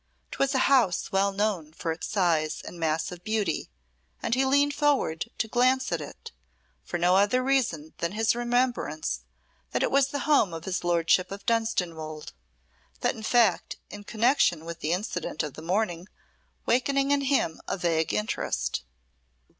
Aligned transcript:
'Twas 0.31 0.55
a 0.55 0.65
house 0.65 1.11
well 1.11 1.31
known 1.31 1.71
for 1.71 1.91
its 1.91 2.07
size 2.07 2.63
and 2.63 2.79
massive 2.79 3.23
beauty, 3.23 3.69
and 4.23 4.33
he 4.33 4.43
leaned 4.45 4.73
forward 4.73 5.25
to 5.37 5.47
glance 5.47 5.91
at 5.91 6.01
it, 6.01 6.31
for 6.83 6.97
no 6.97 7.15
other 7.17 7.43
reason 7.43 7.93
than 7.99 8.13
his 8.13 8.33
remembrance 8.35 9.19
that 9.69 9.83
it 9.83 9.91
was 9.91 10.07
the 10.07 10.21
home 10.25 10.55
of 10.55 10.65
his 10.65 10.83
lordship 10.83 11.29
of 11.29 11.45
Dunstanwolde, 11.45 12.33
that 13.01 13.23
fact, 13.23 13.77
in 13.91 14.03
connection 14.03 14.65
with 14.65 14.79
the 14.79 14.91
incident 14.91 15.43
of 15.43 15.53
the 15.53 15.61
morning, 15.61 16.07
wakening 16.65 17.11
in 17.11 17.21
him 17.21 17.61
a 17.67 17.77
vague 17.77 18.11
interest. 18.11 18.81